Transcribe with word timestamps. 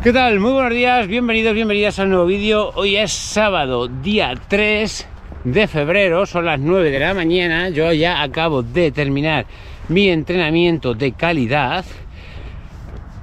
¿Qué 0.00 0.12
tal? 0.12 0.38
Muy 0.38 0.52
buenos 0.52 0.72
días, 0.72 1.08
bienvenidos, 1.08 1.54
bienvenidas 1.54 1.98
al 1.98 2.08
nuevo 2.08 2.24
vídeo. 2.24 2.70
Hoy 2.76 2.96
es 2.96 3.12
sábado, 3.12 3.88
día 3.88 4.32
3 4.46 5.08
de 5.42 5.66
febrero, 5.66 6.24
son 6.24 6.44
las 6.44 6.60
9 6.60 6.92
de 6.92 7.00
la 7.00 7.14
mañana. 7.14 7.68
Yo 7.70 7.92
ya 7.92 8.22
acabo 8.22 8.62
de 8.62 8.92
terminar 8.92 9.46
mi 9.88 10.08
entrenamiento 10.08 10.94
de 10.94 11.10
calidad. 11.14 11.84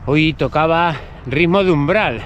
Hoy 0.05 0.33
tocaba 0.33 0.97
ritmo 1.27 1.63
de 1.63 1.71
umbral. 1.71 2.21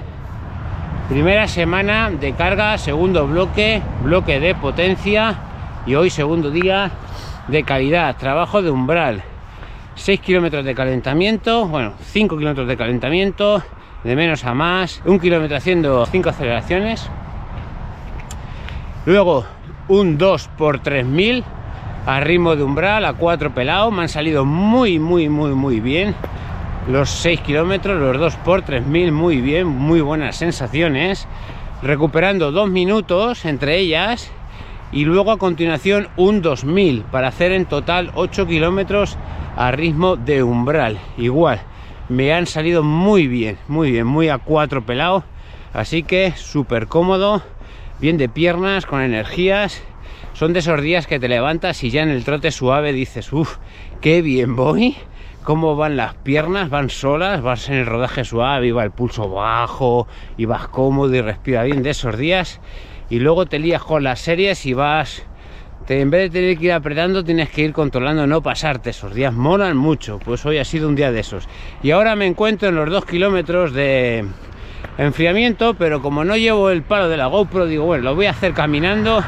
Primera 1.09 1.47
semana 1.47 2.09
de 2.09 2.33
carga, 2.33 2.75
segundo 2.79 3.27
bloque, 3.27 3.83
bloque 4.03 4.39
de 4.39 4.55
potencia 4.55 5.37
y 5.85 5.93
hoy 5.93 6.09
segundo 6.09 6.49
día 6.49 6.89
de 7.47 7.61
calidad, 7.61 8.17
trabajo 8.17 8.63
de 8.63 8.71
umbral. 8.71 9.21
6 9.93 10.19
kilómetros 10.21 10.65
de 10.65 10.73
calentamiento, 10.73 11.67
bueno, 11.67 11.93
5 12.01 12.35
kilómetros 12.35 12.67
de 12.67 12.77
calentamiento, 12.77 13.63
de 14.03 14.15
menos 14.15 14.45
a 14.45 14.53
más, 14.53 15.01
un 15.05 15.19
kilómetro 15.19 15.57
haciendo 15.57 16.05
5 16.05 16.29
aceleraciones. 16.29 17.09
Luego 19.05 19.45
un 19.87 20.17
2 20.17 20.49
por 20.57 20.79
3000 20.79 21.43
a 22.05 22.19
ritmo 22.21 22.55
de 22.55 22.63
umbral, 22.63 23.05
a 23.05 23.13
4 23.13 23.53
pelados, 23.53 23.93
me 23.93 24.03
han 24.03 24.09
salido 24.09 24.45
muy, 24.45 24.99
muy, 24.99 25.29
muy, 25.29 25.51
muy 25.51 25.79
bien. 25.79 26.15
Los 26.89 27.09
6 27.09 27.41
kilómetros, 27.41 27.99
los 27.99 28.17
2 28.17 28.35
por 28.37 28.61
3000, 28.61 29.11
muy 29.11 29.41
bien, 29.41 29.67
muy 29.67 30.01
buenas 30.01 30.37
sensaciones. 30.37 31.27
Recuperando 31.81 32.51
2 32.51 32.69
minutos 32.69 33.45
entre 33.45 33.77
ellas 33.77 34.31
y 34.91 35.05
luego 35.05 35.31
a 35.31 35.37
continuación 35.37 36.07
un 36.17 36.41
2000 36.41 37.03
para 37.03 37.27
hacer 37.27 37.51
en 37.51 37.65
total 37.65 38.11
8 38.15 38.47
kilómetros 38.47 39.17
a 39.55 39.71
ritmo 39.71 40.15
de 40.15 40.41
umbral. 40.41 40.97
Igual, 41.17 41.61
me 42.09 42.33
han 42.33 42.47
salido 42.47 42.83
muy 42.83 43.27
bien, 43.27 43.57
muy 43.67 43.91
bien, 43.91 44.05
muy 44.05 44.29
a 44.29 44.39
cuatro 44.39 44.85
pelado. 44.85 45.23
Así 45.73 46.03
que 46.03 46.33
súper 46.35 46.87
cómodo, 46.87 47.43
bien 47.99 48.17
de 48.17 48.27
piernas, 48.27 48.85
con 48.85 49.01
energías. 49.01 49.81
Son 50.33 50.53
de 50.53 50.59
esos 50.59 50.81
días 50.81 51.05
que 51.05 51.19
te 51.19 51.27
levantas 51.27 51.83
y 51.83 51.91
ya 51.91 52.01
en 52.01 52.09
el 52.09 52.23
trote 52.23 52.51
suave 52.51 52.93
dices, 52.93 53.31
uff, 53.31 53.57
qué 54.01 54.21
bien 54.21 54.55
voy. 54.55 54.97
Cómo 55.43 55.75
van 55.75 55.95
las 55.95 56.15
piernas, 56.15 56.69
van 56.69 56.89
solas, 56.89 57.41
vas 57.41 57.69
en 57.69 57.75
el 57.75 57.85
rodaje 57.85 58.23
suave, 58.25 58.67
y 58.67 58.71
va 58.71 58.83
el 58.83 58.91
pulso 58.91 59.29
bajo, 59.29 60.07
y 60.37 60.45
vas 60.45 60.67
cómodo 60.67 61.15
y 61.15 61.21
respira 61.21 61.63
bien 61.63 61.81
de 61.81 61.91
esos 61.91 62.17
días. 62.17 62.59
Y 63.09 63.19
luego 63.19 63.45
te 63.45 63.57
lías 63.57 63.81
con 63.81 64.03
las 64.03 64.19
series 64.19 64.65
y 64.65 64.73
vas 64.73 65.23
en 65.87 66.09
vez 66.09 66.31
de 66.31 66.39
tener 66.39 66.57
que 66.57 66.65
ir 66.65 66.73
apretando, 66.73 67.23
tienes 67.23 67.49
que 67.49 67.61
ir 67.61 67.73
controlando, 67.73 68.27
no 68.27 68.41
pasarte. 68.41 68.91
Esos 68.91 69.15
días 69.15 69.33
molan 69.33 69.77
mucho, 69.77 70.19
pues 70.19 70.45
hoy 70.45 70.57
ha 70.57 70.65
sido 70.65 70.87
un 70.87 70.95
día 70.95 71.11
de 71.11 71.21
esos. 71.21 71.47
Y 71.81 71.91
ahora 71.91 72.15
me 72.15 72.27
encuentro 72.27 72.69
en 72.69 72.75
los 72.75 72.89
dos 72.89 73.05
kilómetros 73.05 73.73
de 73.73 74.25
enfriamiento, 74.97 75.73
pero 75.73 76.01
como 76.01 76.23
no 76.23 76.35
llevo 76.35 76.69
el 76.69 76.83
palo 76.83 77.09
de 77.09 77.17
la 77.17 77.27
GoPro, 77.27 77.65
digo, 77.65 77.85
bueno, 77.85 78.03
lo 78.03 78.15
voy 78.15 78.27
a 78.27 78.31
hacer 78.31 78.53
caminando 78.53 79.23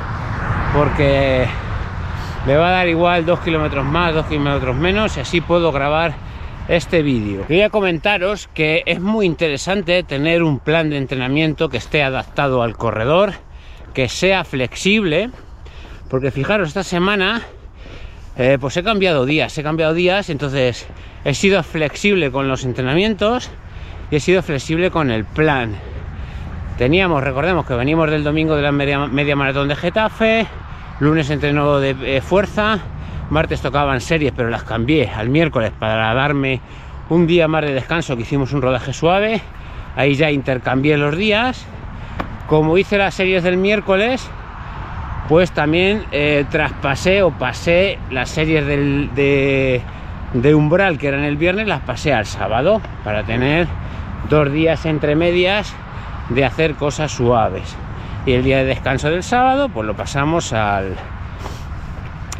porque 0.75 1.47
me 2.45 2.55
va 2.55 2.69
a 2.69 2.71
dar 2.71 2.87
igual 2.87 3.25
dos 3.25 3.39
kilómetros 3.39 3.85
más, 3.85 4.13
dos 4.13 4.25
kilómetros 4.25 4.75
menos, 4.75 5.17
y 5.17 5.21
así 5.21 5.41
puedo 5.41 5.71
grabar 5.71 6.13
este 6.67 7.01
vídeo. 7.01 7.45
Quería 7.47 7.69
comentaros 7.69 8.47
que 8.53 8.83
es 8.85 8.99
muy 8.99 9.25
interesante 9.25 10.03
tener 10.03 10.43
un 10.43 10.59
plan 10.59 10.89
de 10.89 10.97
entrenamiento 10.97 11.69
que 11.69 11.77
esté 11.77 12.03
adaptado 12.03 12.63
al 12.63 12.77
corredor, 12.77 13.33
que 13.93 14.07
sea 14.09 14.43
flexible 14.43 15.31
porque 16.11 16.29
fijaros, 16.29 16.67
esta 16.67 16.83
semana 16.83 17.41
eh, 18.37 18.57
pues 18.59 18.75
he 18.75 18.83
cambiado 18.83 19.25
días, 19.25 19.57
he 19.57 19.63
cambiado 19.63 19.93
días, 19.93 20.29
entonces 20.29 20.85
he 21.23 21.33
sido 21.33 21.63
flexible 21.63 22.31
con 22.31 22.49
los 22.49 22.65
entrenamientos 22.65 23.49
y 24.11 24.17
he 24.17 24.19
sido 24.19 24.43
flexible 24.43 24.91
con 24.91 25.09
el 25.09 25.23
plan. 25.23 25.73
Teníamos, 26.77 27.23
recordemos 27.23 27.65
que 27.65 27.75
venimos 27.75 28.11
del 28.11 28.25
domingo 28.25 28.57
de 28.57 28.61
la 28.61 28.73
media, 28.73 29.35
maratón 29.37 29.69
de 29.69 29.75
Getafe, 29.77 30.47
lunes 30.99 31.29
entrenó 31.29 31.79
de 31.79 31.95
eh, 32.17 32.19
fuerza, 32.19 32.79
martes 33.29 33.61
tocaban 33.61 34.01
series, 34.01 34.33
pero 34.35 34.49
las 34.49 34.63
cambié 34.63 35.09
al 35.09 35.29
miércoles 35.29 35.71
para 35.79 36.13
darme 36.13 36.59
un 37.07 37.25
día 37.25 37.47
más 37.47 37.63
de 37.63 37.73
descanso, 37.73 38.17
que 38.17 38.23
hicimos 38.23 38.51
un 38.51 38.61
rodaje 38.61 38.91
suave, 38.91 39.41
ahí 39.95 40.15
ya 40.15 40.29
intercambié 40.29 40.97
los 40.97 41.15
días. 41.15 41.65
Como 42.47 42.77
hice 42.77 42.97
las 42.97 43.13
series 43.13 43.43
del 43.43 43.55
miércoles, 43.55 44.29
pues 45.27 45.51
también 45.51 46.03
eh, 46.11 46.45
traspasé 46.49 47.23
o 47.23 47.31
pasé 47.31 47.99
las 48.09 48.29
series 48.29 48.65
de, 48.65 49.83
umbral 50.55 50.97
que 50.97 51.07
eran 51.07 51.23
el 51.23 51.37
viernes, 51.37 51.67
las 51.67 51.81
pasé 51.81 52.13
al 52.13 52.25
sábado 52.25 52.81
para 53.03 53.23
tener 53.23 53.67
dos 54.29 54.51
días 54.51 54.85
entre 54.85 55.15
medias 55.15 55.73
de 56.29 56.45
hacer 56.45 56.75
cosas 56.75 57.11
suaves. 57.11 57.75
Y 58.25 58.33
el 58.33 58.43
día 58.43 58.57
de 58.57 58.65
descanso 58.65 59.09
del 59.09 59.23
sábado, 59.23 59.69
pues 59.69 59.87
lo 59.87 59.95
pasamos 59.95 60.53
al, 60.53 60.95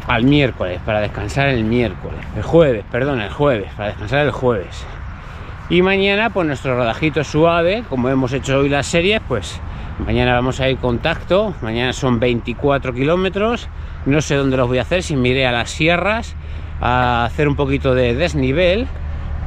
al 0.06 0.24
miércoles, 0.24 0.80
para 0.84 1.00
descansar 1.00 1.48
el 1.48 1.64
miércoles, 1.64 2.20
el 2.36 2.42
jueves, 2.42 2.84
perdón, 2.90 3.20
el 3.20 3.30
jueves, 3.30 3.72
para 3.76 3.88
descansar 3.88 4.20
el 4.20 4.30
jueves. 4.30 4.84
Y 5.70 5.82
mañana, 5.82 6.30
pues 6.30 6.46
nuestro 6.46 6.76
rodajito 6.76 7.24
suave, 7.24 7.84
como 7.88 8.08
hemos 8.10 8.32
hecho 8.32 8.58
hoy 8.58 8.68
las 8.68 8.86
series, 8.86 9.20
pues 9.26 9.60
Mañana 9.98 10.34
vamos 10.34 10.60
a 10.60 10.68
ir 10.68 10.78
contacto, 10.78 11.54
mañana 11.60 11.92
son 11.92 12.18
24 12.18 12.92
kilómetros, 12.92 13.68
no 14.06 14.20
sé 14.20 14.34
dónde 14.34 14.56
los 14.56 14.66
voy 14.66 14.78
a 14.78 14.82
hacer, 14.82 15.02
si 15.02 15.16
me 15.16 15.46
a 15.46 15.52
las 15.52 15.70
sierras 15.70 16.34
a 16.80 17.24
hacer 17.24 17.46
un 17.46 17.54
poquito 17.56 17.94
de 17.94 18.14
desnivel 18.14 18.88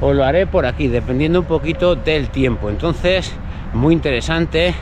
o 0.02 0.14
lo 0.14 0.24
haré 0.24 0.48
por 0.48 0.66
aquí, 0.66 0.88
dependiendo 0.88 1.42
un 1.42 1.46
poquito 1.46 1.96
del 1.96 2.30
tiempo. 2.30 2.70
Entonces, 2.70 3.34
muy 3.74 3.94
interesante 3.94 4.74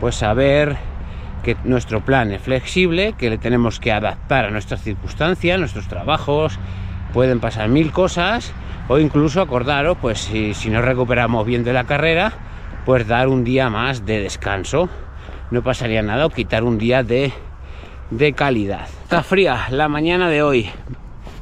pues 0.00 0.14
saber 0.14 0.76
que 1.42 1.56
nuestro 1.64 2.00
plan 2.00 2.32
es 2.32 2.40
flexible, 2.40 3.14
que 3.18 3.30
le 3.30 3.38
tenemos 3.38 3.80
que 3.80 3.92
adaptar 3.92 4.46
a 4.46 4.50
nuestras 4.50 4.82
circunstancias, 4.82 5.58
nuestros 5.58 5.88
trabajos, 5.88 6.58
pueden 7.12 7.40
pasar 7.40 7.68
mil 7.68 7.92
cosas. 7.92 8.52
O 8.88 8.98
incluso 8.98 9.40
acordaros, 9.40 9.98
pues 9.98 10.18
si, 10.18 10.52
si 10.52 10.68
nos 10.68 10.84
recuperamos 10.84 11.46
bien 11.46 11.62
de 11.62 11.72
la 11.72 11.84
carrera, 11.84 12.32
pues 12.84 13.06
dar 13.06 13.28
un 13.28 13.44
día 13.44 13.70
más 13.70 14.06
de 14.06 14.20
descanso 14.20 14.88
no 15.50 15.62
pasaría 15.62 16.02
nada 16.02 16.26
o 16.26 16.30
quitar 16.30 16.64
un 16.64 16.78
día 16.78 17.02
de, 17.02 17.32
calidad. 18.34 18.88
Está 19.02 19.22
fría 19.22 19.66
la 19.70 19.88
mañana 19.88 20.28
de 20.28 20.42
hoy. 20.42 20.70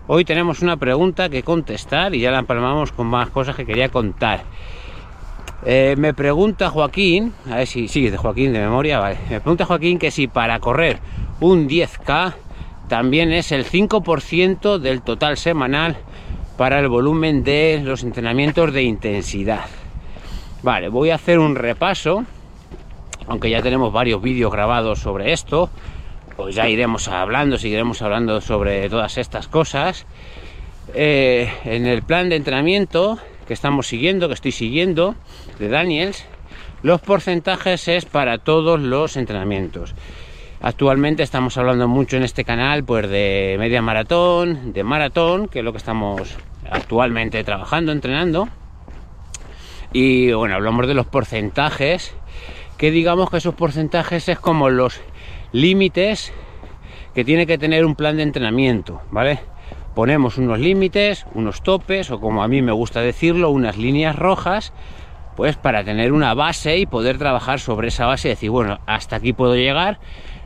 Hoy 0.06 0.25
tenemos 0.25 0.62
una 0.62 0.77
pregunta 0.77 1.28
que 1.28 1.43
contestar 1.43 2.15
y 2.15 2.21
ya 2.21 2.31
la 2.31 2.38
empalmamos 2.38 2.93
con 2.93 3.06
más 3.06 3.28
cosas 3.28 3.54
que 3.54 3.66
quería 3.66 3.91
contar. 3.91 4.43
Eh, 5.66 5.97
me 5.98 6.15
pregunta 6.15 6.71
Joaquín, 6.71 7.34
a 7.50 7.56
ver 7.56 7.66
si 7.66 7.88
sigue 7.88 8.10
de 8.10 8.16
Joaquín 8.16 8.53
de 8.53 8.60
memoria, 8.60 8.98
vale. 8.98 9.19
Me 9.28 9.41
pregunta 9.41 9.66
Joaquín 9.66 9.98
que 9.98 10.10
si 10.10 10.27
para 10.28 10.60
correr 10.60 10.98
un 11.41 11.69
10K 11.69 12.34
también 12.88 13.32
es 13.32 13.53
el 13.53 13.66
5% 13.66 14.78
del 14.78 15.03
total 15.03 15.37
semanal 15.37 15.98
para 16.56 16.78
el 16.81 16.88
volumen 16.88 17.44
de 17.44 17.82
los 17.84 18.03
entrenamientos 18.03 18.72
de 18.72 18.82
intensidad. 18.82 19.66
Vale, 20.63 20.89
voy 20.89 21.11
a 21.11 21.17
hacer 21.17 21.39
un 21.39 21.55
repaso 21.55 22.25
aunque 23.29 23.51
ya 23.51 23.63
tenemos 23.63 23.93
varios 23.93 24.21
vídeos 24.21 24.51
grabados 24.51 25.01
sobre 25.01 25.33
esto, 25.33 25.71
pues 26.37 26.55
ya 26.55 26.69
iremos 26.69 27.09
hablando, 27.09 27.59
seguiremos 27.59 28.01
hablando 28.03 28.41
sobre 28.41 28.89
todas 28.89 29.19
estas 29.19 29.49
cosas. 29.49 30.07
Eh, 30.95 31.53
en 31.65 31.87
el 31.87 32.03
plan 32.03 32.31
de 32.31 32.37
entrenamiento 32.37 33.19
que 33.47 33.53
estamos 33.53 33.87
siguiendo, 33.87 34.29
que 34.29 34.35
estoy 34.35 34.53
siguiendo, 34.53 35.15
de 35.59 35.69
Daniels, 35.69 36.25
los 36.83 37.01
porcentajes 37.01 37.89
es 37.89 38.07
para 38.07 38.39
todos 38.39 38.81
los 38.81 39.17
entrenamientos. 39.17 39.95
Actualmente 40.61 41.23
estamos 41.23 41.57
hablando 41.59 41.87
mucho 41.87 42.17
en 42.17 42.23
este 42.23 42.45
canal 42.45 42.83
pues 42.83 43.09
de 43.09 43.57
media 43.59 43.83
maratón, 43.83 44.73
de 44.73 44.83
maratón, 44.85 45.49
que 45.49 45.59
es 45.59 45.65
lo 45.65 45.73
que 45.73 45.79
estamos 45.79 46.35
actualmente 46.71 47.45
trabajando, 47.45 47.93
entrenando. 47.93 48.49
Y 49.93 50.33
bueno, 50.33 50.55
hablamos 50.55 50.87
de 50.87 50.95
los 50.95 51.07
porcentajes 51.07 52.15
que 52.77 52.91
digamos 52.91 53.31
que 53.31 53.39
esos 53.39 53.55
porcentajes 53.55 54.29
es 54.29 54.39
como 54.39 54.71
los 54.71 55.01
límites 55.53 56.33
que 57.15 57.25
tiene 57.25 57.47
que 57.47 57.59
tener 57.59 57.85
un 57.85 57.97
plan 57.97 58.17
de 58.17 58.23
entrenamiento, 58.23 59.03
¿vale? 59.11 59.41
Ponemos 59.95 60.39
unos 60.39 60.61
límites, 60.61 61.27
unos 61.35 61.63
topes, 61.63 62.11
o 62.13 62.21
como 62.21 62.43
a 62.43 62.49
mí 62.49 62.63
me 62.63 62.71
gusta 62.71 63.01
decirlo, 63.01 63.51
unas 63.51 63.77
líneas 63.77 64.15
rojas, 64.15 64.73
pues 65.35 65.57
para 65.57 65.83
tener 65.83 66.13
una 66.13 66.35
base 66.35 66.79
y 66.79 66.87
poder 66.87 67.19
trabajar 67.19 67.59
sobre 67.59 67.89
esa 67.89 68.07
base 68.07 68.29
y 68.29 68.31
decir, 68.31 68.51
bueno, 68.51 68.79
hasta 68.87 69.17
aquí 69.17 69.33
puedo 69.33 69.57
llegar. 69.57 69.99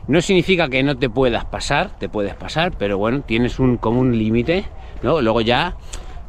No 0.07 0.21
significa 0.21 0.69
que 0.69 0.81
no 0.81 0.97
te 0.97 1.09
puedas 1.09 1.45
pasar, 1.45 1.91
te 1.99 2.09
puedes 2.09 2.33
pasar, 2.33 2.73
pero 2.77 2.97
bueno, 2.97 3.21
tienes 3.21 3.59
un 3.59 3.77
como 3.77 3.99
un 3.99 4.17
límite, 4.17 4.65
¿no? 5.03 5.21
Luego 5.21 5.41
ya 5.41 5.75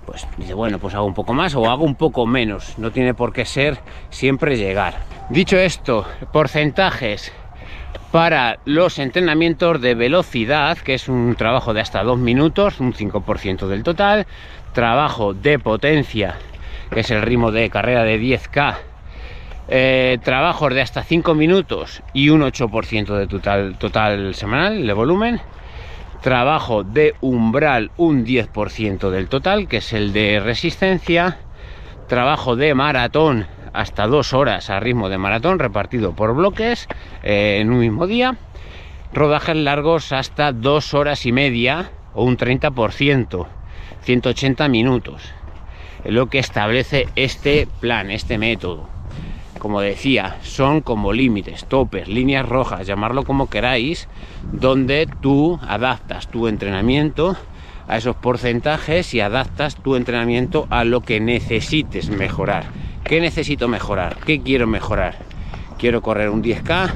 pues 0.05 0.27
dice, 0.37 0.55
bueno, 0.55 0.79
pues 0.79 0.95
hago 0.95 1.07
un 1.07 1.15
poco 1.15 1.33
más 1.33 1.55
o 1.55 1.71
hago 1.71 1.85
un 1.85 1.95
poco 1.95 2.27
menos. 2.27 2.79
No 2.79 2.91
tiene 2.91 3.15
por 3.15 3.33
qué 3.33 3.45
ser 3.45 3.79
siempre 4.11 4.57
llegar. 4.57 4.95
Dicho 5.31 5.57
esto, 5.57 6.07
porcentajes 6.33 7.33
para 8.11 8.59
los 8.65 8.99
entrenamientos 8.99 9.81
de 9.81 9.95
velocidad, 9.95 10.79
que 10.79 10.95
es 10.95 11.09
un 11.09 11.35
trabajo 11.37 11.75
de 11.75 11.81
hasta 11.81 12.03
dos 12.03 12.19
minutos, 12.19 12.79
un 12.81 12.93
5% 12.93 13.67
del 13.67 13.83
total. 13.83 14.27
Trabajo 14.73 15.35
de 15.35 15.59
potencia, 15.59 16.37
que 16.91 17.01
es 17.01 17.11
el 17.11 17.23
ritmo 17.23 17.51
de 17.51 17.71
carrera 17.71 18.05
de 18.05 18.21
10K, 18.21 18.77
eh, 19.69 20.19
trabajos 20.23 20.75
de 20.75 20.83
hasta 20.83 21.03
5 21.03 21.35
minutos 21.35 22.03
y 22.13 22.29
un 22.29 22.43
8% 22.43 23.17
de 23.17 23.27
total, 23.27 23.77
total 23.79 24.35
semanal 24.35 24.87
de 24.87 24.93
volumen. 24.93 25.41
Trabajo 26.25 26.85
de 26.85 27.15
umbral 27.21 27.91
un 27.99 28.25
10% 28.25 29.11
del 29.11 29.29
total, 29.29 29.69
que 29.69 29.77
es 29.77 29.93
el 29.93 30.15
de 30.15 30.41
resistencia. 30.41 31.37
Trabajo 32.09 32.57
de 32.57 32.73
maratón 32.73 33.47
hasta 33.75 34.07
2 34.07 34.33
horas 34.33 34.71
a 34.71 34.81
ritmo 34.81 35.11
de 35.11 35.19
maratón 35.19 35.59
repartido 35.59 36.15
por 36.15 36.35
bloques 36.35 36.89
eh, 37.23 37.59
en 37.61 37.71
un 37.71 37.81
mismo 37.81 38.07
día. 38.07 38.37
Rodajes 39.13 39.57
largos 39.57 40.13
hasta 40.13 40.53
2 40.53 40.95
horas 40.95 41.27
y 41.27 41.33
media 41.33 41.91
o 42.15 42.25
un 42.25 42.39
30%, 42.39 43.47
180 44.01 44.69
minutos. 44.69 45.31
Es 46.05 46.13
lo 46.15 46.31
que 46.31 46.39
establece 46.39 47.07
este 47.17 47.69
plan, 47.81 48.11
este 48.11 48.39
método 48.39 48.94
como 49.65 49.81
decía, 49.81 50.37
son 50.43 50.83
como 50.83 51.15
límites, 51.15 51.65
topes, 51.65 52.07
líneas 52.07 52.47
rojas, 52.47 52.87
llamarlo 52.87 53.25
como 53.25 53.49
queráis, 53.49 54.11
donde 54.53 55.09
tú 55.23 55.59
adaptas 55.67 56.29
tu 56.29 56.49
entrenamiento 56.49 57.35
a 57.89 57.97
esos 57.97 58.15
porcentajes 58.15 59.15
y 59.15 59.21
adaptas 59.21 59.77
tu 59.77 59.97
entrenamiento 59.97 60.67
a 60.69 60.85
lo 60.85 61.01
que 61.01 61.19
necesites 61.19 62.11
mejorar. 62.11 62.67
¿Qué 63.05 63.23
necesito 63.23 63.67
mejorar? 63.67 64.19
¿Qué 64.27 64.43
quiero 64.43 64.67
mejorar? 64.67 65.17
Quiero 65.79 66.03
correr 66.03 66.29
un 66.29 66.43
10K 66.43 66.93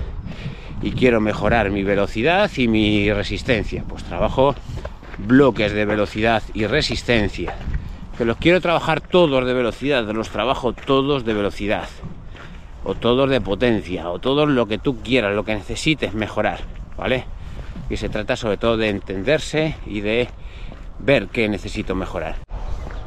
y 0.83 0.91
quiero 0.91 1.23
mejorar 1.23 1.71
mi 1.71 1.85
velocidad 1.85 2.51
y 2.55 2.69
mi 2.69 3.11
resistencia. 3.11 3.83
Pues 3.89 4.05
trabajo 4.05 4.55
bloques 5.17 5.73
de 5.73 5.87
velocidad 5.87 6.43
y 6.53 6.67
resistencia. 6.67 7.57
Que 8.19 8.27
los 8.27 8.37
quiero 8.37 8.61
trabajar 8.61 9.01
todos 9.01 9.47
de 9.47 9.55
velocidad, 9.55 10.05
los 10.13 10.29
trabajo 10.29 10.75
todos 10.75 11.25
de 11.25 11.33
velocidad 11.33 11.89
o 12.85 12.95
todos 12.95 13.29
de 13.31 13.41
potencia, 13.41 14.09
o 14.11 14.19
todo 14.19 14.47
lo 14.47 14.67
que 14.67 14.79
tú 14.79 15.03
quieras, 15.03 15.35
lo 15.35 15.45
que 15.45 15.55
necesites 15.55 16.15
mejorar, 16.15 16.61
¿vale? 16.97 17.25
Y 17.91 17.97
se 17.97 18.09
trata 18.09 18.37
sobre 18.37 18.57
todo 18.57 18.77
de 18.77 18.89
entenderse 18.89 19.77
y 19.87 20.01
de 20.01 20.29
ver 20.99 21.29
qué 21.29 21.49
necesito 21.49 21.95
mejorar. 21.95 22.37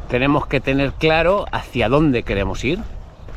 Tenemos 0.09 0.45
que 0.45 0.59
tener 0.59 0.93
claro 0.93 1.45
hacia 1.51 1.87
dónde 1.87 2.23
queremos 2.23 2.63
ir, 2.63 2.79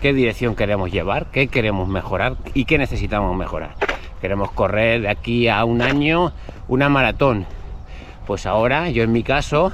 qué 0.00 0.12
dirección 0.12 0.54
queremos 0.54 0.90
llevar, 0.90 1.26
qué 1.30 1.48
queremos 1.48 1.88
mejorar 1.88 2.36
y 2.52 2.64
qué 2.64 2.78
necesitamos 2.78 3.36
mejorar. 3.36 3.74
Queremos 4.20 4.50
correr 4.52 5.02
de 5.02 5.08
aquí 5.08 5.48
a 5.48 5.64
un 5.64 5.82
año 5.82 6.32
una 6.66 6.88
maratón. 6.88 7.46
Pues 8.26 8.46
ahora, 8.46 8.90
yo 8.90 9.02
en 9.02 9.12
mi 9.12 9.22
caso, 9.22 9.72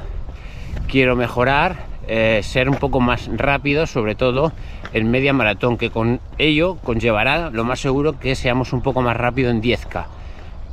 quiero 0.89 1.17
mejorar, 1.17 1.90
eh, 2.13 2.43
ser 2.43 2.69
un 2.69 2.75
poco 2.75 2.99
más 2.99 3.31
rápido, 3.33 3.87
sobre 3.87 4.17
todo 4.17 4.53
en 4.93 5.13
media 5.13 5.33
maratón, 5.33 5.79
que 5.79 5.91
con 5.91 6.19
ello 6.39 6.77
conllevará 6.83 7.51
lo 7.51 7.63
más 7.63 7.79
seguro 7.79 8.19
que 8.19 8.35
seamos 8.35 8.73
un 8.73 8.83
poco 8.83 9.01
más 9.01 9.17
rápido 9.17 9.49
en 9.49 9.63
10K. 9.63 10.07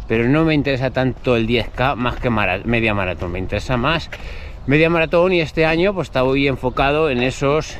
Pero 0.07 0.27
no 0.27 0.45
me 0.45 0.55
interesa 0.55 0.89
tanto 0.89 1.35
el 1.35 1.47
10K 1.47 1.95
más 1.95 2.15
que 2.15 2.31
media 2.31 2.95
maratón, 2.95 3.33
me 3.33 3.37
interesa 3.37 3.77
más 3.77 4.09
media 4.65 4.89
maratón 4.89 5.31
y 5.31 5.41
este 5.41 5.63
año 5.63 5.93
pues 5.93 6.09
hoy 6.15 6.47
enfocado 6.47 7.11
en 7.11 7.21
esos 7.21 7.77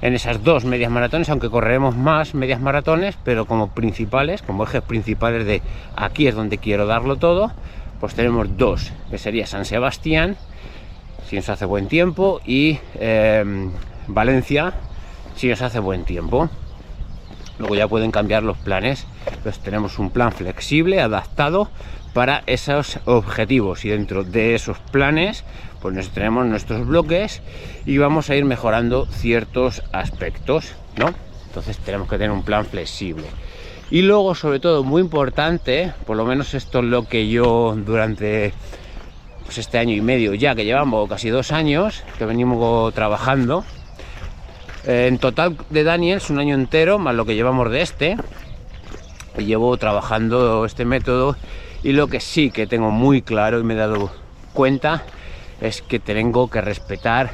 en 0.00 0.14
esas 0.14 0.44
dos 0.44 0.64
medias 0.64 0.92
maratones, 0.92 1.28
aunque 1.28 1.50
correremos 1.50 1.96
más 1.96 2.34
medias 2.34 2.60
maratones, 2.60 3.18
pero 3.24 3.46
como 3.46 3.70
principales, 3.70 4.42
como 4.42 4.62
ejes 4.62 4.82
principales 4.82 5.44
de 5.44 5.60
aquí 5.96 6.28
es 6.28 6.36
donde 6.36 6.58
quiero 6.58 6.86
darlo 6.86 7.16
todo, 7.16 7.50
pues 7.98 8.14
tenemos 8.14 8.56
dos, 8.56 8.92
que 9.10 9.18
sería 9.18 9.44
San 9.48 9.64
Sebastián, 9.64 10.36
si 11.28 11.36
nos 11.36 11.48
hace 11.48 11.64
buen 11.64 11.88
tiempo, 11.88 12.40
y 12.44 12.78
eh, 12.94 13.70
Valencia, 14.06 14.74
si 15.36 15.50
os 15.50 15.62
hace 15.62 15.78
buen 15.78 16.04
tiempo. 16.04 16.48
Luego 17.58 17.74
ya 17.74 17.88
pueden 17.88 18.10
cambiar 18.10 18.42
los 18.42 18.58
planes. 18.58 19.06
Pues 19.42 19.58
tenemos 19.58 19.98
un 19.98 20.10
plan 20.10 20.32
flexible, 20.32 21.00
adaptado 21.00 21.70
para 22.12 22.42
esos 22.46 22.98
objetivos 23.04 23.84
y 23.84 23.90
dentro 23.90 24.24
de 24.24 24.54
esos 24.54 24.78
planes 24.78 25.44
pues 25.92 26.08
tenemos 26.10 26.46
nuestros 26.46 26.86
bloques 26.86 27.42
y 27.84 27.98
vamos 27.98 28.30
a 28.30 28.36
ir 28.36 28.44
mejorando 28.44 29.06
ciertos 29.06 29.82
aspectos, 29.92 30.72
¿no? 30.96 31.12
Entonces 31.46 31.78
tenemos 31.78 32.08
que 32.08 32.16
tener 32.16 32.32
un 32.32 32.42
plan 32.42 32.66
flexible. 32.66 33.26
Y 33.90 34.02
luego, 34.02 34.34
sobre 34.34 34.58
todo, 34.58 34.82
muy 34.82 35.00
importante, 35.00 35.92
por 36.06 36.16
lo 36.16 36.24
menos 36.24 36.54
esto 36.54 36.80
es 36.80 36.86
lo 36.86 37.06
que 37.06 37.28
yo 37.28 37.76
durante 37.76 38.52
pues, 39.46 39.58
este 39.58 39.78
año 39.78 39.94
y 39.94 40.00
medio 40.00 40.34
ya 40.34 40.54
que 40.54 40.64
llevamos 40.64 41.08
casi 41.08 41.30
dos 41.30 41.52
años 41.52 42.02
que 42.18 42.26
venimos 42.26 42.92
trabajando 42.92 43.64
eh, 44.86 45.06
en 45.08 45.18
total 45.18 45.56
de 45.70 45.82
Daniels 45.82 46.30
un 46.30 46.38
año 46.38 46.54
entero, 46.54 46.98
más 46.98 47.14
lo 47.14 47.24
que 47.24 47.34
llevamos 47.34 47.70
de 47.70 47.82
este. 47.82 48.16
Llevo 49.36 49.76
trabajando 49.76 50.64
este 50.64 50.84
método 50.84 51.36
y 51.82 51.92
lo 51.92 52.06
que 52.06 52.20
sí 52.20 52.50
que 52.50 52.66
tengo 52.66 52.90
muy 52.90 53.20
claro 53.20 53.60
y 53.60 53.64
me 53.64 53.74
he 53.74 53.76
dado 53.76 54.10
cuenta 54.52 55.04
es 55.60 55.82
que 55.82 55.98
tengo 55.98 56.48
que 56.48 56.60
respetar 56.60 57.30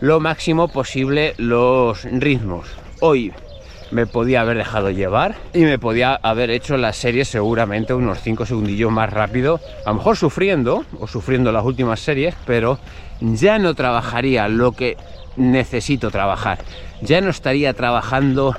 lo 0.00 0.20
máximo 0.20 0.68
posible 0.68 1.34
los 1.38 2.04
ritmos. 2.04 2.68
Hoy 3.00 3.32
me 3.94 4.08
podía 4.08 4.40
haber 4.40 4.56
dejado 4.56 4.90
llevar 4.90 5.36
y 5.54 5.60
me 5.60 5.78
podía 5.78 6.18
haber 6.20 6.50
hecho 6.50 6.76
la 6.76 6.92
serie 6.92 7.24
seguramente 7.24 7.94
unos 7.94 8.20
5 8.20 8.44
segundillos 8.44 8.90
más 8.90 9.08
rápido, 9.08 9.60
a 9.86 9.90
lo 9.90 9.94
mejor 9.94 10.16
sufriendo 10.16 10.84
o 10.98 11.06
sufriendo 11.06 11.52
las 11.52 11.64
últimas 11.64 12.00
series, 12.00 12.34
pero 12.44 12.80
ya 13.20 13.56
no 13.60 13.72
trabajaría 13.74 14.48
lo 14.48 14.72
que 14.72 14.96
necesito 15.36 16.10
trabajar. 16.10 16.58
Ya 17.02 17.20
no 17.20 17.30
estaría 17.30 17.72
trabajando 17.72 18.56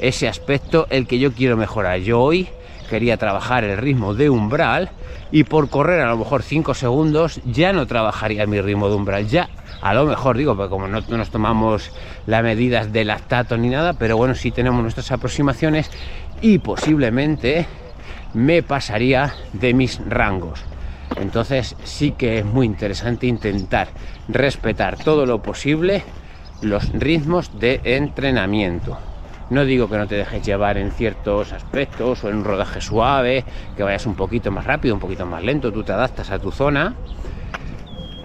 ese 0.00 0.28
aspecto 0.28 0.86
el 0.90 1.06
que 1.06 1.18
yo 1.18 1.32
quiero 1.32 1.56
mejorar. 1.56 2.00
Yo 2.00 2.20
hoy 2.20 2.46
quería 2.90 3.16
trabajar 3.16 3.64
el 3.64 3.78
ritmo 3.78 4.12
de 4.12 4.28
umbral 4.28 4.90
y 5.32 5.44
por 5.44 5.70
correr 5.70 6.02
a 6.02 6.10
lo 6.10 6.18
mejor 6.18 6.42
5 6.42 6.74
segundos 6.74 7.40
ya 7.46 7.72
no 7.72 7.86
trabajaría 7.86 8.46
mi 8.46 8.60
ritmo 8.60 8.90
de 8.90 8.96
umbral. 8.96 9.26
Ya 9.28 9.48
a 9.80 9.94
lo 9.94 10.06
mejor 10.06 10.36
digo, 10.36 10.56
porque 10.56 10.70
como 10.70 10.88
no, 10.88 11.02
nos 11.08 11.30
tomamos 11.30 11.90
las 12.26 12.42
medidas 12.42 12.92
de 12.92 13.04
lactato 13.04 13.56
ni 13.56 13.68
nada, 13.68 13.94
pero 13.94 14.16
bueno, 14.16 14.34
sí 14.34 14.50
tenemos 14.50 14.82
nuestras 14.82 15.10
aproximaciones 15.12 15.90
y 16.40 16.58
posiblemente 16.58 17.66
me 18.32 18.62
pasaría 18.62 19.34
de 19.52 19.74
mis 19.74 20.00
rangos. 20.08 20.64
Entonces 21.20 21.76
sí 21.84 22.12
que 22.12 22.38
es 22.38 22.44
muy 22.44 22.66
interesante 22.66 23.26
intentar 23.26 23.88
respetar 24.28 24.98
todo 24.98 25.26
lo 25.26 25.40
posible 25.40 26.02
los 26.60 26.90
ritmos 26.92 27.58
de 27.58 27.80
entrenamiento. 27.84 28.98
No 29.50 29.64
digo 29.64 29.88
que 29.88 29.98
no 29.98 30.06
te 30.06 30.16
dejes 30.16 30.44
llevar 30.44 30.78
en 30.78 30.90
ciertos 30.90 31.52
aspectos 31.52 32.24
o 32.24 32.30
en 32.30 32.36
un 32.36 32.44
rodaje 32.44 32.80
suave, 32.80 33.44
que 33.76 33.82
vayas 33.82 34.06
un 34.06 34.14
poquito 34.14 34.50
más 34.50 34.64
rápido, 34.64 34.94
un 34.94 35.00
poquito 35.00 35.26
más 35.26 35.44
lento, 35.44 35.70
tú 35.70 35.84
te 35.84 35.92
adaptas 35.92 36.30
a 36.30 36.38
tu 36.38 36.50
zona, 36.50 36.94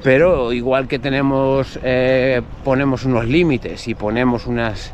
pero 0.04 0.54
igual 0.54 0.88
que 0.88 1.00
tenemos, 1.00 1.80
eh, 1.84 2.42
ponemos 2.64 3.06
unos 3.06 3.26
límites 3.26 3.88
y 3.88 3.96
ponemos 3.96 4.48
unas 4.48 4.94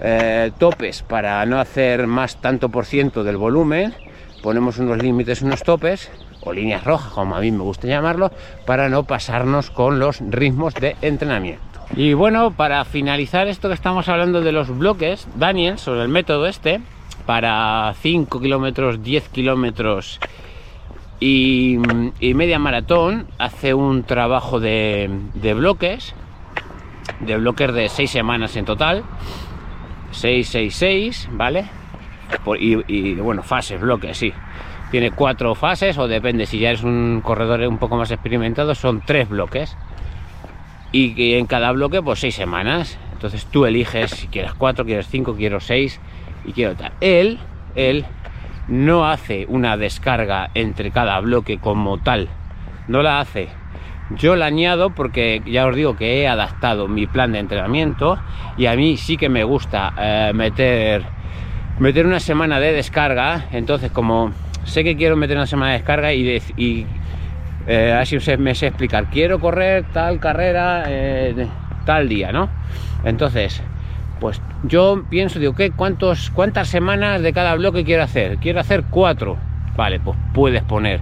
eh, 0.00 0.50
topes 0.58 1.02
para 1.02 1.44
no 1.46 1.60
hacer 1.60 2.06
más 2.06 2.40
tanto 2.40 2.68
por 2.68 2.86
ciento 2.86 3.22
del 3.22 3.36
volumen, 3.36 3.94
ponemos 4.42 4.78
unos 4.78 4.98
límites, 5.02 5.42
unos 5.42 5.62
topes, 5.62 6.10
o 6.42 6.52
líneas 6.52 6.84
rojas, 6.84 7.12
como 7.12 7.36
a 7.36 7.40
mí 7.40 7.50
me 7.50 7.62
gusta 7.62 7.86
llamarlo, 7.86 8.32
para 8.66 8.88
no 8.88 9.04
pasarnos 9.04 9.70
con 9.70 9.98
los 9.98 10.20
ritmos 10.20 10.74
de 10.74 10.96
entrenamiento. 11.02 11.62
Y 11.96 12.14
bueno, 12.14 12.52
para 12.52 12.84
finalizar 12.84 13.48
esto 13.48 13.68
que 13.68 13.74
estamos 13.74 14.08
hablando 14.08 14.40
de 14.40 14.52
los 14.52 14.76
bloques, 14.76 15.26
Daniel, 15.34 15.78
sobre 15.78 16.02
el 16.02 16.08
método 16.08 16.46
este, 16.46 16.80
para 17.26 17.92
5 18.00 18.40
kilómetros, 18.40 19.02
10 19.02 19.28
kilómetros 19.28 20.20
y, 21.20 21.78
media 22.34 22.58
maratón, 22.58 23.26
hace 23.38 23.74
un 23.74 24.04
trabajo 24.04 24.58
de, 24.58 25.10
bloques, 25.54 26.14
de 27.20 27.36
bloques 27.36 27.74
de 27.74 27.88
6 27.88 28.10
semanas 28.10 28.56
en 28.56 28.64
total, 28.64 29.04
6, 30.12 30.48
6, 30.48 30.74
6, 30.74 31.28
¿vale? 31.32 31.66
y, 32.58 32.78
y 32.86 33.14
bueno, 33.14 33.42
fases, 33.42 33.80
bloques, 33.80 34.16
sí. 34.16 34.32
Tiene 34.90 35.12
cuatro 35.12 35.54
fases 35.54 35.96
o 35.98 36.08
depende 36.08 36.46
si 36.46 36.58
ya 36.58 36.70
eres 36.70 36.82
un 36.82 37.20
corredor 37.22 37.60
un 37.68 37.78
poco 37.78 37.96
más 37.96 38.10
experimentado 38.10 38.74
son 38.74 39.02
tres 39.02 39.28
bloques. 39.28 39.76
Y 40.90 41.34
en 41.34 41.46
cada 41.46 41.70
bloque 41.70 42.02
pues 42.02 42.18
seis 42.18 42.34
semanas. 42.34 42.98
Entonces 43.12 43.46
tú 43.46 43.66
eliges 43.66 44.10
si 44.10 44.26
quieres 44.26 44.52
cuatro 44.54 44.84
quieres 44.84 45.06
cinco 45.06 45.36
quiero 45.36 45.60
seis 45.60 46.00
y 46.44 46.52
quiero 46.52 46.74
tal. 46.74 46.92
Él 47.00 47.38
él 47.76 48.04
no 48.70 49.06
hace 49.06 49.44
una 49.48 49.76
descarga 49.76 50.50
entre 50.54 50.90
cada 50.90 51.20
bloque 51.20 51.58
como 51.58 51.98
tal. 51.98 52.28
No 52.88 53.02
la 53.02 53.20
hace. 53.20 53.48
Yo 54.16 54.34
la 54.36 54.46
añado 54.46 54.90
porque 54.90 55.42
ya 55.44 55.66
os 55.66 55.76
digo 55.76 55.96
que 55.96 56.22
he 56.22 56.28
adaptado 56.28 56.88
mi 56.88 57.06
plan 57.06 57.32
de 57.32 57.40
entrenamiento 57.40 58.18
y 58.56 58.66
a 58.66 58.74
mí 58.74 58.96
sí 58.96 59.16
que 59.16 59.28
me 59.28 59.44
gusta 59.44 59.92
eh, 59.98 60.32
meter 60.34 61.04
meter 61.78 62.06
una 62.06 62.20
semana 62.20 62.58
de 62.58 62.72
descarga. 62.72 63.46
Entonces 63.52 63.90
como 63.92 64.32
sé 64.64 64.82
que 64.82 64.96
quiero 64.96 65.16
meter 65.16 65.36
una 65.36 65.46
semana 65.46 65.72
de 65.72 65.78
descarga 65.78 66.12
y, 66.12 66.42
y 66.56 66.86
eh, 67.66 67.92
así 67.92 68.16
me 68.38 68.54
sé 68.54 68.68
explicar, 68.68 69.10
quiero 69.10 69.38
correr 69.38 69.84
tal 69.92 70.18
carrera 70.18 70.84
eh, 70.88 71.46
tal 71.84 72.08
día, 72.08 72.32
¿no? 72.32 72.48
Entonces, 73.04 73.62
Pues 74.20 74.40
yo 74.64 75.02
pienso, 75.08 75.38
digo, 75.38 75.54
¿qué? 75.54 75.70
¿Cuántos, 75.70 76.30
¿cuántas 76.30 76.68
semanas 76.68 77.22
de 77.22 77.32
cada 77.32 77.54
bloque 77.54 77.84
quiero 77.84 78.02
hacer? 78.02 78.36
Quiero 78.36 78.60
hacer 78.60 78.84
cuatro. 78.90 79.38
Vale, 79.76 79.98
pues 79.98 80.18
puedes 80.34 80.62
poner 80.62 81.00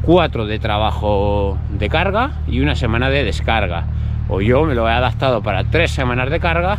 cuatro 0.00 0.46
de 0.46 0.58
trabajo 0.58 1.58
de 1.70 1.88
carga 1.90 2.32
y 2.46 2.60
una 2.60 2.74
semana 2.74 3.10
de 3.10 3.22
descarga. 3.22 3.84
O 4.28 4.40
yo 4.40 4.64
me 4.64 4.74
lo 4.74 4.88
he 4.88 4.92
adaptado 4.92 5.42
para 5.42 5.64
tres 5.64 5.90
semanas 5.90 6.30
de 6.30 6.40
carga, 6.40 6.78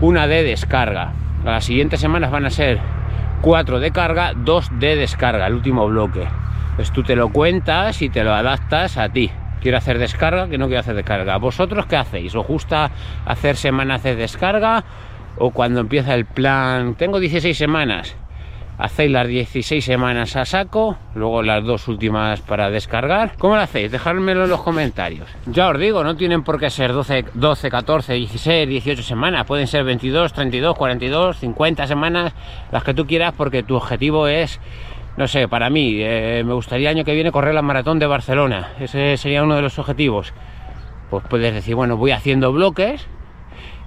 una 0.00 0.28
de 0.28 0.44
descarga. 0.44 1.12
Las 1.44 1.64
siguientes 1.64 2.00
semanas 2.00 2.30
van 2.30 2.46
a 2.46 2.50
ser 2.50 2.78
cuatro 3.40 3.80
de 3.80 3.90
carga, 3.90 4.32
dos 4.36 4.70
de 4.78 4.94
descarga, 4.94 5.48
el 5.48 5.54
último 5.54 5.86
bloque. 5.88 6.28
Pues 6.76 6.92
tú 6.92 7.02
te 7.02 7.16
lo 7.16 7.30
cuentas 7.30 8.02
y 8.02 8.08
te 8.08 8.22
lo 8.22 8.32
adaptas 8.32 8.96
a 8.98 9.08
ti. 9.08 9.32
Quiero 9.60 9.78
hacer 9.78 9.98
descarga, 9.98 10.46
que 10.48 10.58
no 10.58 10.66
quiero 10.66 10.80
hacer 10.80 10.94
descarga. 10.94 11.38
¿Vosotros 11.38 11.86
qué 11.86 11.96
hacéis? 11.96 12.34
¿Os 12.34 12.46
gusta 12.46 12.90
hacer 13.26 13.56
semanas 13.56 14.02
de 14.02 14.14
descarga? 14.14 14.84
O 15.36 15.50
cuando 15.50 15.80
empieza 15.80 16.14
el 16.14 16.26
plan, 16.26 16.94
tengo 16.94 17.18
16 17.18 17.56
semanas, 17.56 18.16
hacéis 18.78 19.10
las 19.10 19.26
16 19.26 19.84
semanas 19.84 20.36
a 20.36 20.44
saco, 20.44 20.96
luego 21.14 21.42
las 21.42 21.64
dos 21.64 21.88
últimas 21.88 22.40
para 22.40 22.70
descargar. 22.70 23.32
¿Cómo 23.38 23.56
lo 23.56 23.62
hacéis? 23.62 23.90
Dejádmelo 23.90 24.44
en 24.44 24.50
los 24.50 24.62
comentarios. 24.62 25.28
Ya 25.46 25.68
os 25.68 25.78
digo, 25.78 26.04
no 26.04 26.16
tienen 26.16 26.42
por 26.42 26.58
qué 26.58 26.70
ser 26.70 26.92
12, 26.92 27.26
12, 27.34 27.70
14, 27.70 28.12
16, 28.14 28.68
18 28.68 29.02
semanas. 29.02 29.44
Pueden 29.46 29.66
ser 29.66 29.84
22, 29.84 30.32
32, 30.32 30.76
42, 30.76 31.38
50 31.38 31.86
semanas, 31.86 32.32
las 32.70 32.84
que 32.84 32.94
tú 32.94 33.06
quieras, 33.06 33.34
porque 33.36 33.62
tu 33.62 33.76
objetivo 33.76 34.28
es, 34.28 34.60
no 35.16 35.26
sé, 35.28 35.48
para 35.48 35.70
mí, 35.70 35.96
eh, 35.98 36.42
me 36.44 36.54
gustaría 36.54 36.90
el 36.90 36.96
año 36.96 37.04
que 37.04 37.14
viene 37.14 37.32
correr 37.32 37.54
la 37.54 37.62
maratón 37.62 37.98
de 37.98 38.06
Barcelona. 38.06 38.70
Ese 38.78 39.16
sería 39.16 39.42
uno 39.42 39.56
de 39.56 39.62
los 39.62 39.78
objetivos. 39.78 40.32
Pues 41.10 41.24
puedes 41.28 41.54
decir, 41.54 41.74
bueno, 41.74 41.96
voy 41.96 42.10
haciendo 42.12 42.52
bloques 42.52 43.06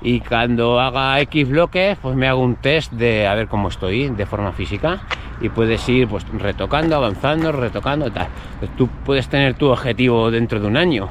y 0.02 0.20
cuando 0.20 0.80
haga 0.80 1.20
X 1.22 1.50
bloques 1.50 1.98
pues 2.02 2.16
me 2.16 2.28
hago 2.28 2.42
un 2.42 2.56
test 2.56 2.92
de 2.94 3.28
a 3.28 3.34
ver 3.36 3.48
cómo 3.48 3.70
estoy 3.70 4.10
de 4.10 4.26
forma 4.26 4.52
física 4.52 5.02
y 5.42 5.50
puedes 5.50 5.88
ir 5.90 6.08
pues 6.08 6.26
retocando, 6.34 6.96
avanzando, 6.96 7.52
retocando 7.52 8.12
tal. 8.12 8.28
Pues 8.60 8.76
tú 8.76 8.88
puedes 9.06 9.28
tener 9.28 9.56
tu 9.56 9.68
objetivo 9.68 10.32
dentro 10.32 10.60
de 10.60 10.68
un 10.68 10.78
año 10.78 11.10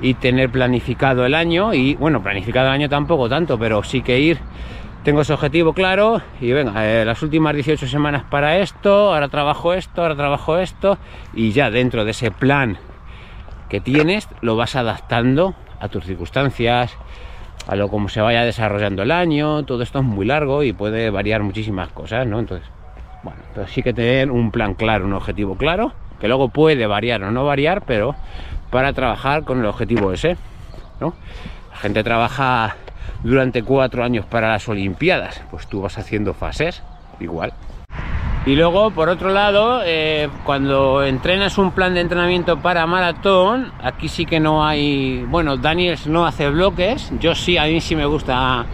y 0.00 0.14
tener 0.14 0.50
planificado 0.50 1.24
el 1.24 1.34
año 1.34 1.72
y 1.74 1.94
bueno, 1.94 2.22
planificado 2.22 2.68
el 2.68 2.74
año 2.74 2.88
tampoco 2.88 3.28
tanto, 3.28 3.58
pero 3.58 3.82
sí 3.82 4.02
que 4.02 4.18
ir 4.18 4.38
tengo 5.04 5.20
ese 5.20 5.32
objetivo 5.32 5.72
claro 5.72 6.20
y 6.40 6.50
venga, 6.50 6.84
eh, 6.84 7.04
las 7.04 7.22
últimas 7.22 7.54
18 7.54 7.86
semanas 7.86 8.24
para 8.28 8.58
esto, 8.58 9.14
ahora 9.14 9.28
trabajo 9.28 9.72
esto, 9.72 10.02
ahora 10.02 10.16
trabajo 10.16 10.58
esto 10.58 10.98
y 11.32 11.52
ya 11.52 11.70
dentro 11.70 12.04
de 12.04 12.10
ese 12.10 12.32
plan 12.32 12.76
que 13.68 13.80
tienes 13.80 14.28
lo 14.40 14.56
vas 14.56 14.74
adaptando 14.74 15.54
a 15.80 15.88
tus 15.88 16.04
circunstancias, 16.04 16.96
a 17.66 17.76
lo 17.76 17.88
como 17.88 18.08
se 18.08 18.20
vaya 18.20 18.44
desarrollando 18.44 19.02
el 19.02 19.10
año, 19.10 19.64
todo 19.64 19.82
esto 19.82 19.98
es 19.98 20.04
muy 20.04 20.26
largo 20.26 20.62
y 20.62 20.72
puede 20.72 21.10
variar 21.10 21.42
muchísimas 21.42 21.88
cosas, 21.88 22.26
¿no? 22.26 22.38
Entonces, 22.38 22.68
bueno, 23.22 23.40
pero 23.54 23.66
sí 23.66 23.82
que 23.82 23.92
tener 23.92 24.30
un 24.30 24.50
plan 24.50 24.74
claro, 24.74 25.04
un 25.04 25.14
objetivo 25.14 25.56
claro, 25.56 25.92
que 26.20 26.28
luego 26.28 26.48
puede 26.48 26.86
variar 26.86 27.22
o 27.24 27.30
no 27.30 27.44
variar, 27.44 27.82
pero 27.84 28.14
para 28.70 28.92
trabajar 28.92 29.44
con 29.44 29.60
el 29.60 29.66
objetivo 29.66 30.12
ese, 30.12 30.36
¿no? 31.00 31.14
La 31.70 31.76
gente 31.76 32.04
trabaja 32.04 32.76
durante 33.22 33.62
cuatro 33.62 34.04
años 34.04 34.24
para 34.26 34.52
las 34.52 34.68
Olimpiadas, 34.68 35.42
pues 35.50 35.66
tú 35.66 35.82
vas 35.82 35.98
haciendo 35.98 36.34
fases, 36.34 36.82
igual. 37.20 37.52
Y 38.46 38.54
luego, 38.54 38.92
por 38.92 39.08
otro 39.08 39.30
lado, 39.30 39.80
eh, 39.84 40.28
cuando 40.44 41.02
entrenas 41.02 41.58
un 41.58 41.72
plan 41.72 41.94
de 41.94 42.00
entrenamiento 42.00 42.60
para 42.60 42.86
maratón, 42.86 43.72
aquí 43.82 44.06
sí 44.06 44.24
que 44.24 44.38
no 44.38 44.64
hay... 44.64 45.26
Bueno, 45.28 45.56
Daniels 45.56 46.06
no 46.06 46.24
hace 46.24 46.48
bloques, 46.50 47.12
yo 47.18 47.34
sí, 47.34 47.58
a 47.58 47.64
mí 47.64 47.80
sí 47.80 47.96
me 47.96 48.06
gusta 48.06 48.64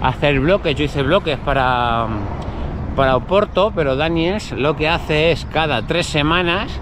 hacer 0.00 0.40
bloques, 0.40 0.74
yo 0.76 0.84
hice 0.86 1.02
bloques 1.02 1.36
para, 1.36 2.06
para 2.96 3.16
Oporto, 3.16 3.70
pero 3.76 3.96
Daniels 3.96 4.52
lo 4.52 4.76
que 4.76 4.88
hace 4.88 5.30
es 5.30 5.44
cada 5.44 5.86
tres 5.86 6.06
semanas, 6.06 6.80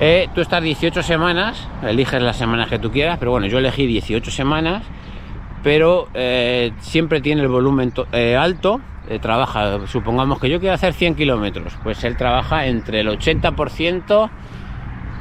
eh, 0.00 0.28
tú 0.34 0.40
estás 0.40 0.60
18 0.60 1.04
semanas, 1.04 1.68
eliges 1.84 2.20
las 2.20 2.36
semanas 2.36 2.68
que 2.68 2.80
tú 2.80 2.90
quieras, 2.90 3.18
pero 3.20 3.30
bueno, 3.30 3.46
yo 3.46 3.58
elegí 3.58 3.86
18 3.86 4.32
semanas, 4.32 4.82
pero 5.62 6.08
eh, 6.14 6.72
siempre 6.80 7.20
tiene 7.20 7.42
el 7.42 7.48
volumen 7.48 7.92
alto, 8.36 8.80
eh, 9.08 9.18
trabaja, 9.18 9.86
supongamos 9.86 10.38
que 10.38 10.50
yo 10.50 10.60
quiero 10.60 10.74
hacer 10.74 10.92
100 10.92 11.14
kilómetros, 11.14 11.74
pues 11.82 12.04
él 12.04 12.16
trabaja 12.16 12.66
entre 12.66 13.00
el 13.00 13.08
80% 13.08 14.30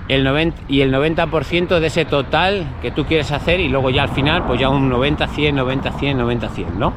el 0.08 0.24
90, 0.24 0.63
y 0.70 0.82
el 0.82 0.94
90% 0.94 1.79
de 1.79 1.88
ese 1.88 2.06
total 2.06 2.65
que 2.82 2.91
tú 2.91 3.06
quieres 3.06 3.32
hacer 3.32 3.60
y 3.60 3.67
luego 3.67 3.89
ya 3.89 4.03
al 4.03 4.10
final 4.10 4.44
pues 4.46 4.60
ya 4.60 4.70
un 4.70 4.89
90, 4.89 5.27
100, 5.27 5.56
90, 5.56 5.91
100, 5.91 6.17
90, 6.17 6.50
100, 6.50 6.79
¿no? 6.79 6.94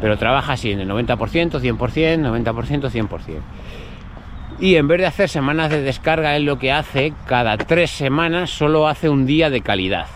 Pero 0.00 0.16
trabaja 0.16 0.54
así 0.54 0.72
en 0.72 0.80
el 0.80 0.88
90%, 0.88 1.16
100%, 1.16 1.76
90%, 1.76 2.90
100%. 2.90 3.40
Y 4.60 4.76
en 4.76 4.88
vez 4.88 5.00
de 5.00 5.06
hacer 5.06 5.28
semanas 5.28 5.70
de 5.70 5.80
descarga, 5.82 6.36
él 6.36 6.44
lo 6.44 6.58
que 6.58 6.72
hace, 6.72 7.12
cada 7.26 7.56
tres 7.56 7.90
semanas 7.90 8.50
solo 8.50 8.88
hace 8.88 9.08
un 9.08 9.26
día 9.26 9.50
de 9.50 9.62
calidad. 9.62 10.06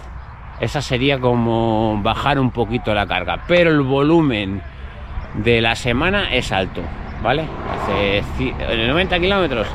Esa 0.61 0.83
sería 0.83 1.19
como 1.19 2.01
bajar 2.03 2.39
un 2.39 2.51
poquito 2.51 2.95
la 2.95 3.07
carga, 3.07 3.45
pero 3.49 3.71
el 3.71 3.81
volumen 3.81 4.63
de 5.35 5.61
la 5.61 5.75
semana 5.76 6.35
es 6.35 6.53
alto, 6.53 6.83
¿vale? 7.23 7.47
Hace 7.71 8.23
90 8.87 9.19
kilómetros. 9.21 9.67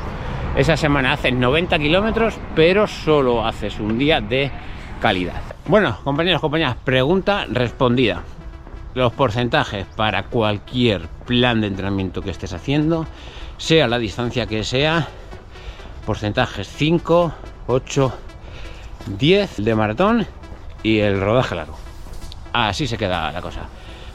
Esa 0.56 0.76
semana 0.76 1.12
haces 1.12 1.32
90 1.32 1.78
kilómetros, 1.78 2.34
pero 2.54 2.86
solo 2.86 3.46
haces 3.46 3.78
un 3.78 3.98
día 3.98 4.20
de 4.20 4.50
calidad. 5.00 5.40
Bueno, 5.66 5.98
compañeros, 6.02 6.40
compañeras, 6.40 6.76
pregunta 6.84 7.46
respondida. 7.48 8.22
Los 8.94 9.12
porcentajes 9.12 9.86
para 9.94 10.24
cualquier 10.24 11.06
plan 11.26 11.60
de 11.60 11.68
entrenamiento 11.68 12.22
que 12.22 12.30
estés 12.30 12.52
haciendo, 12.52 13.06
sea 13.56 13.86
la 13.86 13.98
distancia 13.98 14.46
que 14.46 14.64
sea, 14.64 15.06
porcentajes 16.04 16.66
5, 16.66 17.32
8, 17.68 18.12
10 19.18 19.64
de 19.64 19.74
maratón 19.76 20.26
y 20.82 20.98
el 20.98 21.20
rodaje 21.20 21.54
largo. 21.54 21.76
Así 22.52 22.88
se 22.88 22.98
queda 22.98 23.30
la 23.30 23.40
cosa. 23.40 23.60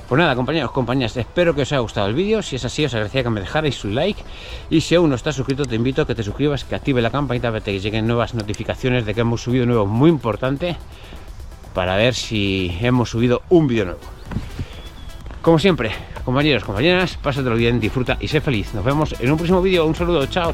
Pues 0.08 0.20
nada, 0.20 0.36
compañeros, 0.36 0.70
compañeras, 0.70 1.18
espero 1.18 1.56
que 1.56 1.64
os 1.64 1.72
haya 1.72 1.80
gustado 1.80 2.08
el 2.08 2.14
vídeo. 2.14 2.44
Si 2.44 2.58
es 2.58 2.64
así, 2.64 2.86
os 2.86 2.94
agradecería 2.94 3.24
que 3.24 3.30
me 3.32 3.42
dejarais 3.42 3.84
un 3.84 3.96
like. 3.96 4.22
Y 4.70 4.82
si 4.82 4.94
aún 4.94 5.10
no 5.10 5.16
estás 5.16 5.36
suscrito, 5.36 5.66
te 5.66 5.76
invito 5.76 6.04
a 6.04 6.08
que 6.08 6.14
te 6.14 6.22
suscribas, 6.22 6.64
que 6.64 6.76
active 6.76 7.02
la 7.02 7.10
campanita 7.10 7.50
para 7.50 7.64
que 7.64 7.80
lleguen 7.80 8.06
nuevas 8.06 8.36
notificaciones 8.36 9.06
de 9.08 9.16
que 9.16 9.22
hemos 9.22 9.42
subido 9.42 9.66
nuevo 9.66 9.88
muy 9.88 10.12
importante 10.12 10.78
para 11.74 11.96
ver 11.96 12.14
si 12.14 12.78
hemos 12.82 13.10
subido 13.10 13.42
un 13.50 13.68
vídeo 13.68 13.86
nuevo. 13.86 14.02
Como 15.42 15.58
siempre, 15.58 15.92
compañeros, 16.24 16.64
compañeras, 16.64 17.18
pásatelo 17.18 17.56
bien, 17.56 17.80
disfruta 17.80 18.18
y 18.20 18.28
sé 18.28 18.42
feliz. 18.42 18.76
Nos 18.76 18.86
vemos 18.86 19.16
en 19.20 19.32
un 19.32 19.38
próximo 19.38 19.62
vídeo. 19.62 19.88
Un 19.88 19.96
saludo, 19.96 20.28
chao. 20.28 20.54